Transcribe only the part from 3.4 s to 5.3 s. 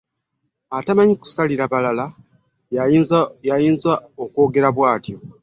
y'ayinza okwogera bwatyo.